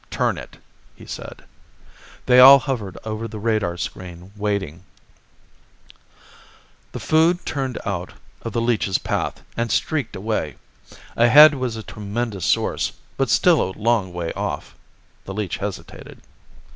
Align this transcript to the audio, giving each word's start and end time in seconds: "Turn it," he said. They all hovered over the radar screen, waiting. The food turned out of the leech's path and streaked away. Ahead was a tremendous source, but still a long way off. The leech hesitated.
"Turn 0.09 0.35
it," 0.39 0.57
he 0.95 1.05
said. 1.05 1.43
They 2.25 2.39
all 2.39 2.57
hovered 2.57 2.97
over 3.03 3.27
the 3.27 3.37
radar 3.37 3.77
screen, 3.77 4.31
waiting. 4.35 4.83
The 6.91 6.99
food 6.99 7.45
turned 7.45 7.77
out 7.85 8.13
of 8.41 8.51
the 8.51 8.61
leech's 8.61 8.97
path 8.97 9.43
and 9.55 9.71
streaked 9.71 10.15
away. 10.15 10.55
Ahead 11.15 11.53
was 11.53 11.75
a 11.75 11.83
tremendous 11.83 12.47
source, 12.47 12.93
but 13.15 13.29
still 13.29 13.61
a 13.61 13.77
long 13.77 14.11
way 14.11 14.33
off. 14.33 14.73
The 15.25 15.35
leech 15.35 15.57
hesitated. 15.57 16.19